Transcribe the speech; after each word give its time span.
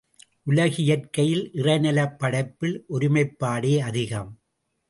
உலகியற்கையில் 0.43 1.43
இறைநலப் 1.53 2.17
படைப்பில் 2.17 2.75
ஒருமைப்பாடே 2.89 3.79
அதிகம். 3.81 4.31